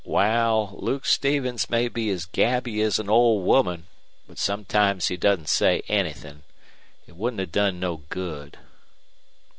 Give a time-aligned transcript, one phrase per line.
[0.03, 3.85] "Wal, Luke Stevens may be as gabby as an old woman,
[4.27, 6.41] but sometimes he doesn't say anythin'.
[7.05, 8.57] It wouldn't have done no good."